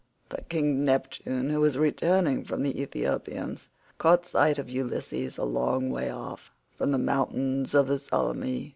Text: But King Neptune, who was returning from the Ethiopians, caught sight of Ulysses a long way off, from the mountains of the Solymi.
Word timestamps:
But 0.29 0.49
King 0.49 0.83
Neptune, 0.83 1.51
who 1.51 1.59
was 1.61 1.77
returning 1.77 2.43
from 2.43 2.63
the 2.63 2.81
Ethiopians, 2.81 3.69
caught 3.99 4.25
sight 4.25 4.57
of 4.57 4.67
Ulysses 4.67 5.37
a 5.37 5.43
long 5.43 5.91
way 5.91 6.09
off, 6.09 6.51
from 6.75 6.89
the 6.89 6.97
mountains 6.97 7.75
of 7.75 7.85
the 7.87 7.99
Solymi. 7.99 8.69